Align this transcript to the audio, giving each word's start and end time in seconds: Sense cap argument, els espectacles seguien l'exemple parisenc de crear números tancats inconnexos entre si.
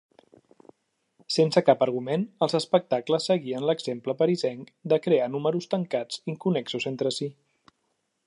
Sense 1.33 1.61
cap 1.65 1.83
argument, 1.85 2.23
els 2.45 2.55
espectacles 2.59 3.27
seguien 3.33 3.67
l'exemple 3.71 4.17
parisenc 4.23 4.73
de 4.95 4.99
crear 5.05 5.29
números 5.35 5.71
tancats 5.75 6.23
inconnexos 6.33 6.89
entre 6.95 7.13
si. 7.19 7.29